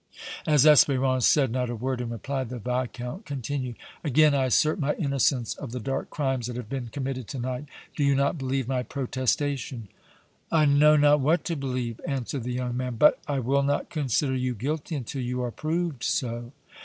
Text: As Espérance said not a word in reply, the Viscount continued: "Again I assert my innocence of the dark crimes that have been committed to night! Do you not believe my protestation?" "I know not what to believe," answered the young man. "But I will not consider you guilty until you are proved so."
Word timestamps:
As 0.47 0.65
Espérance 0.65 1.25
said 1.25 1.51
not 1.51 1.69
a 1.69 1.75
word 1.75 2.01
in 2.01 2.09
reply, 2.09 2.43
the 2.43 2.57
Viscount 2.57 3.23
continued: 3.23 3.75
"Again 4.03 4.33
I 4.33 4.45
assert 4.45 4.79
my 4.79 4.95
innocence 4.95 5.53
of 5.53 5.73
the 5.73 5.79
dark 5.79 6.09
crimes 6.09 6.47
that 6.47 6.55
have 6.55 6.67
been 6.67 6.87
committed 6.87 7.27
to 7.27 7.37
night! 7.37 7.65
Do 7.95 8.03
you 8.03 8.15
not 8.15 8.39
believe 8.39 8.67
my 8.67 8.81
protestation?" 8.81 9.89
"I 10.51 10.65
know 10.65 10.95
not 10.95 11.19
what 11.19 11.43
to 11.43 11.55
believe," 11.55 12.01
answered 12.07 12.45
the 12.45 12.53
young 12.53 12.75
man. 12.75 12.95
"But 12.95 13.19
I 13.27 13.37
will 13.37 13.61
not 13.61 13.91
consider 13.91 14.35
you 14.35 14.55
guilty 14.55 14.95
until 14.95 15.21
you 15.21 15.43
are 15.43 15.51
proved 15.51 16.03
so." 16.03 16.51